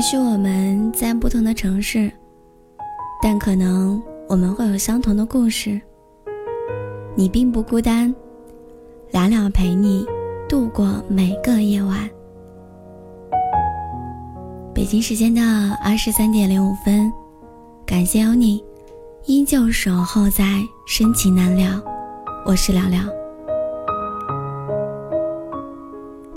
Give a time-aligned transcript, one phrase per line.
[0.00, 2.10] 也许我们在不同的城市，
[3.20, 5.78] 但可能我们会有相同的故事。
[7.14, 8.14] 你并不孤单，
[9.10, 10.06] 聊聊陪你
[10.48, 12.08] 度过每个夜晚。
[14.74, 15.42] 北京时间的
[15.84, 17.12] 二十三点零五分，
[17.84, 18.64] 感谢有你，
[19.26, 21.78] 依旧守候在深情难了。
[22.46, 23.02] 我是聊聊。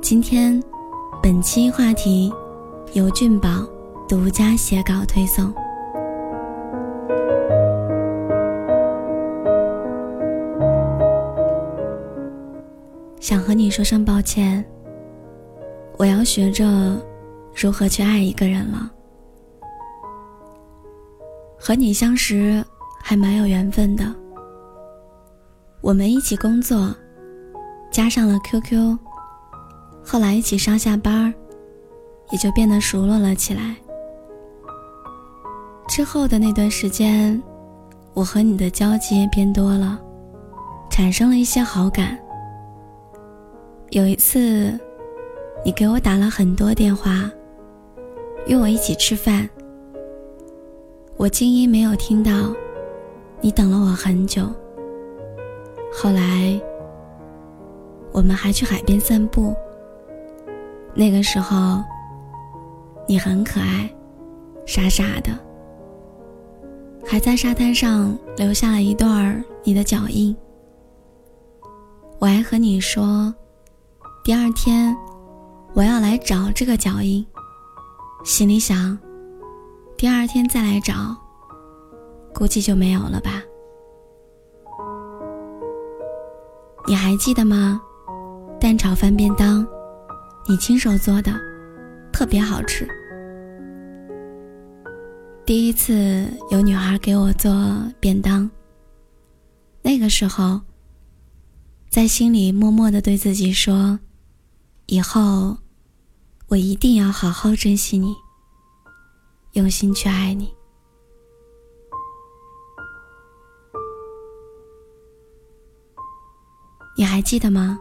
[0.02, 0.62] 今天，
[1.22, 2.30] 本期话题
[2.94, 3.50] 由俊宝
[4.08, 5.52] 独家写稿推送。
[13.20, 14.64] 想和你说声抱歉，
[15.98, 16.64] 我要学着
[17.56, 18.92] 如何去爱一个人了。
[21.58, 22.64] 和你相识
[23.02, 24.06] 还蛮有缘分的，
[25.82, 26.96] 我们一起工作，
[27.90, 28.96] 加上了 QQ，
[30.06, 31.34] 后来一起上下班
[32.32, 33.76] 也就变得熟络了起来。
[35.88, 37.42] 之后的那段时间，
[38.14, 40.00] 我和你的交集变多了，
[40.90, 42.18] 产生了一些好感。
[43.90, 44.80] 有一次，
[45.64, 47.30] 你给我打了很多电话，
[48.48, 49.48] 约我一起吃饭。
[51.16, 52.32] 我静音没有听到，
[53.40, 54.48] 你等了我很久。
[55.94, 56.60] 后来，
[58.12, 59.54] 我们还去海边散步。
[60.96, 61.84] 那个时候，
[63.08, 63.90] 你很可爱，
[64.66, 65.38] 傻傻的，
[67.06, 70.36] 还在沙滩上留下了一段儿你的脚印。
[72.20, 73.34] 我还和你说。
[74.24, 74.96] 第二天，
[75.74, 77.26] 我要来找这个脚印。
[78.24, 78.98] 心里想，
[79.98, 81.14] 第二天再来找，
[82.34, 83.44] 估计就没有了吧？
[86.88, 87.82] 你还记得吗？
[88.62, 89.68] 蛋炒饭便当，
[90.48, 91.34] 你亲手做的，
[92.14, 92.88] 特别好吃。
[95.46, 97.52] 第一次有女孩给我做
[98.00, 98.50] 便当，
[99.82, 100.62] 那个时候，
[101.90, 104.00] 在心里默默的对自己说。
[104.86, 105.58] 以后，
[106.48, 108.16] 我一定要好好珍惜你，
[109.54, 110.54] 用心去爱你。
[116.96, 117.80] 你还记得吗？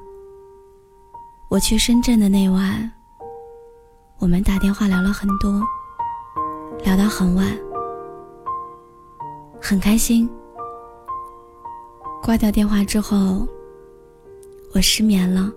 [1.50, 2.90] 我去深圳的那晚，
[4.22, 5.60] 我们打电话聊了很多，
[6.84, 7.44] 聊到很晚，
[9.60, 10.30] 很开心。
[12.22, 13.44] 挂掉电话之后，
[14.72, 15.52] 我失眠了。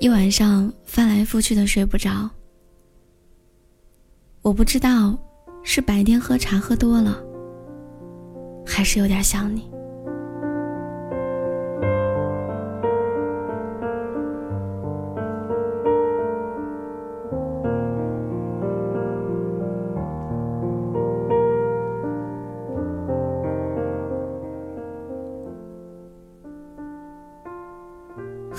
[0.00, 2.28] 一晚上翻来覆去的睡不着，
[4.42, 5.16] 我不知道
[5.62, 7.16] 是白天喝茶喝多了，
[8.66, 9.71] 还是有点想你。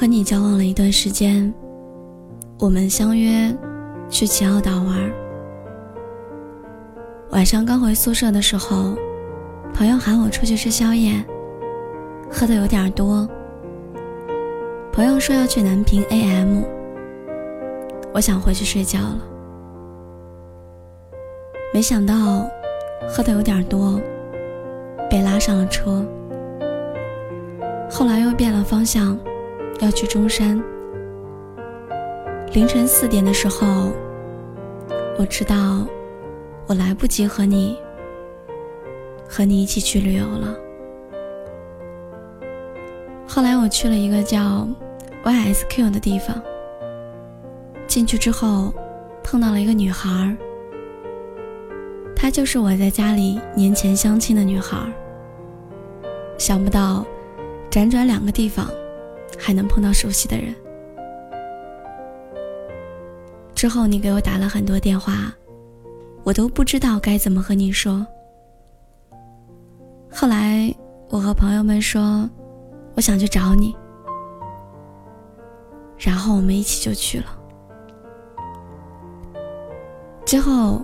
[0.04, 1.54] 和你交往了一段时间，
[2.60, 3.56] 我们相约
[4.10, 5.14] 去奇奥岛玩。
[7.30, 8.98] 晚上刚回宿舍的时候，
[9.74, 11.24] 朋友喊我出去吃宵夜，
[12.30, 13.26] 喝的有点多。
[14.92, 16.64] 朋友说要去南平 AM，
[18.14, 19.22] 我想回去睡觉了。
[21.74, 22.46] 没想到
[23.08, 24.02] 喝的有点多，
[25.10, 26.06] 被拉上了车。
[27.90, 29.18] 后来又变了方向。
[29.84, 30.64] 要去中山。
[32.54, 33.92] 凌晨四点的时候，
[35.20, 35.86] 我知道
[36.68, 37.78] 我来不及和你
[39.28, 40.56] 和你一起去旅游了。
[43.28, 44.66] 后来我去了一个叫
[45.26, 46.42] YSQ 的地方，
[47.86, 48.74] 进去之后
[49.22, 50.34] 碰到了一个女孩，
[52.16, 54.78] 她就是我在家里年前相亲的女孩。
[56.38, 57.06] 想不到，
[57.70, 58.66] 辗转两个地方。
[59.38, 60.54] 还能碰到熟悉的人。
[63.56, 65.34] 之后你给我打了很多电话，
[66.24, 68.06] 我都不知道该怎么和你说。
[70.12, 70.74] 后来
[71.10, 72.30] 我和朋友们说，
[72.96, 73.76] 我想去找你，
[75.98, 77.26] 然后我们一起就去了。
[80.26, 80.82] 之后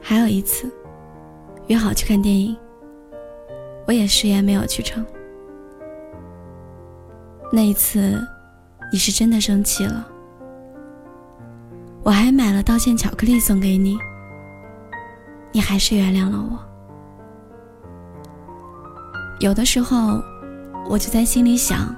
[0.00, 0.70] 还有一次，
[1.66, 2.56] 约好去看电影，
[3.86, 5.04] 我也食言没有去成。
[7.56, 8.22] 那一次，
[8.92, 10.06] 你是真的生气了。
[12.02, 13.96] 我还买了道歉巧克力送给你，
[15.52, 16.58] 你还是原谅了我。
[19.40, 20.22] 有的时候，
[20.86, 21.96] 我就在心里想，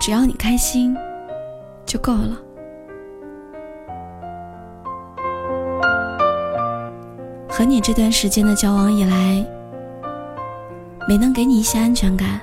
[0.00, 0.96] 只要你开心，
[1.84, 2.38] 就够了。
[7.46, 9.46] 和你这段时间的交往以来，
[11.06, 12.40] 没能给你一些安全感。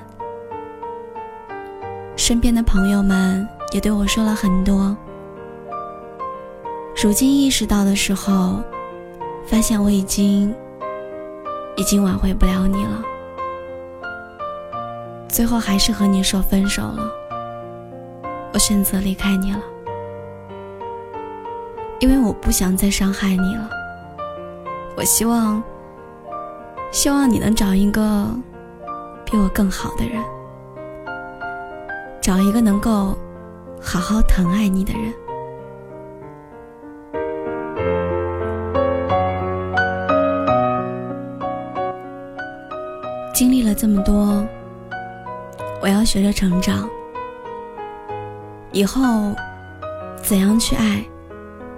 [2.26, 4.96] 身边的朋友们也对我说了很多。
[6.96, 8.62] 如今意识到的时候，
[9.44, 10.54] 发现我已经
[11.76, 13.02] 已经挽回不了你了。
[15.28, 17.12] 最后还是和你说分手了。
[18.54, 19.60] 我选择离开你了，
[22.00, 23.68] 因为我不想再伤害你了。
[24.96, 25.62] 我希望，
[26.90, 28.26] 希望你能找一个
[29.26, 30.24] 比我更好的人。
[32.24, 33.14] 找一个能够
[33.78, 35.12] 好好疼爱你的人。
[43.34, 44.42] 经历了这么多，
[45.82, 46.88] 我要学着成长。
[48.72, 49.34] 以后
[50.16, 51.04] 怎样去爱，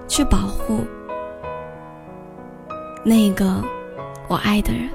[0.07, 0.87] 去保护
[3.03, 3.61] 那个
[4.29, 4.89] 我爱的人，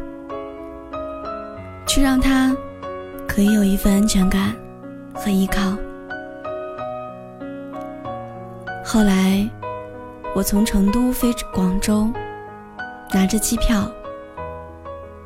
[1.85, 2.55] 去让他
[3.27, 4.55] 可以有一份安全感。
[5.13, 5.77] 和依靠。
[8.83, 9.49] 后来，
[10.35, 12.11] 我从成都飞广州，
[13.13, 13.89] 拿着机票，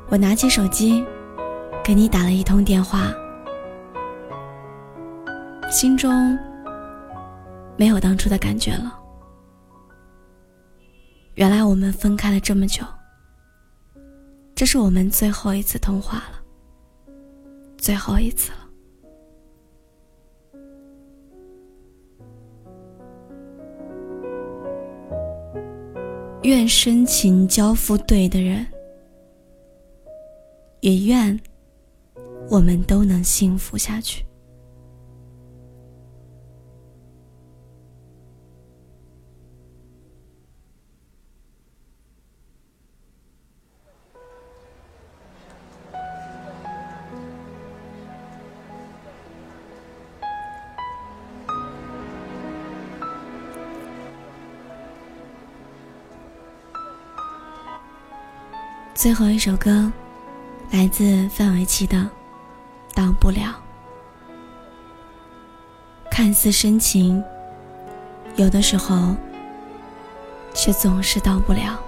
[0.10, 1.04] 我拿起手机，
[1.84, 3.14] 给你打了一通电话，
[5.72, 6.38] 心中
[7.78, 9.00] 没有当初的感觉了。
[11.36, 12.84] 原来我们分开了这么久，
[14.54, 17.14] 这是我们最后一次通话了，
[17.78, 18.65] 最后一次了。
[26.46, 28.68] 愿深情交付对的人，
[30.80, 31.40] 也愿
[32.52, 34.24] 我们都能幸福下去。
[59.06, 59.92] 最后一首歌，
[60.72, 61.96] 来自范玮琪的
[62.96, 63.56] 《到不了》。
[66.10, 67.24] 看似深情，
[68.36, 69.16] 有的时候
[70.56, 71.80] 却总是到不了。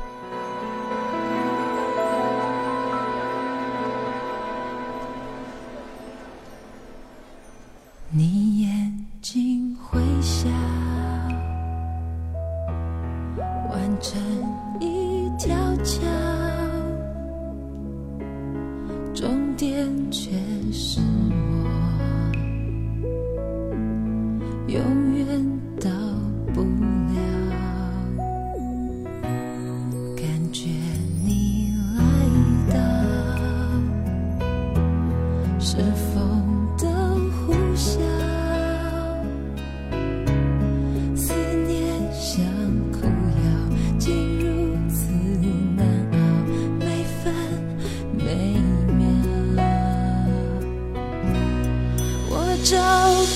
[52.69, 52.75] 找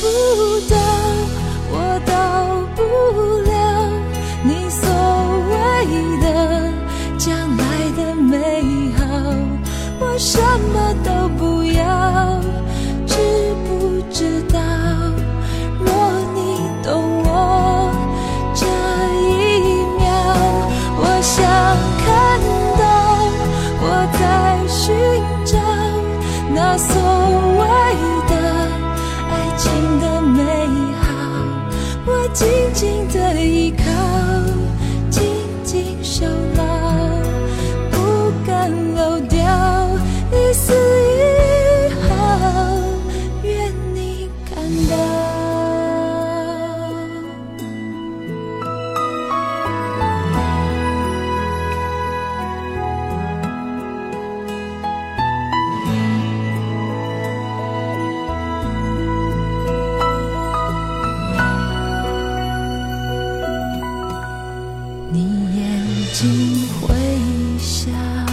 [0.01, 0.04] 不
[0.69, 0.75] 到，
[1.72, 1.74] 我
[2.06, 2.12] 到
[2.75, 2.79] 不
[3.50, 3.51] 了
[4.44, 4.84] 你所
[5.48, 5.53] 谓
[6.20, 6.25] 的
[7.17, 7.63] 将来
[7.96, 8.36] 的美
[8.98, 9.00] 好，
[10.01, 10.38] 我什
[10.74, 10.81] 么
[65.13, 65.20] 你
[65.58, 66.96] 眼睛会
[67.60, 68.31] 笑。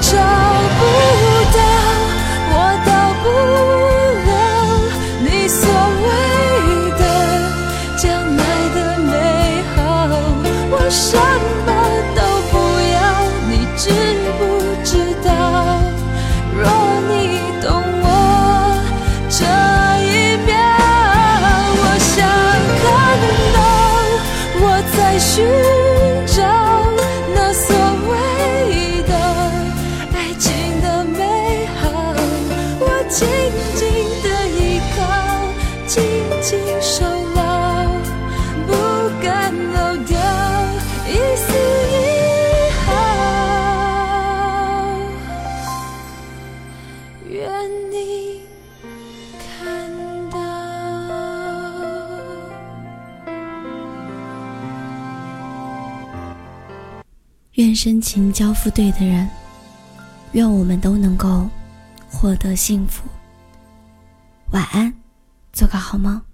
[0.00, 0.37] just
[57.58, 59.28] 愿深情交付对的人
[60.30, 61.48] 愿我们都能够
[62.08, 63.02] 获得幸福。
[64.52, 64.94] 晚安
[65.52, 66.27] 做个好梦。